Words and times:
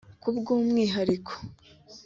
Ku 0.21 0.29
bw’umwihariko 0.37 1.33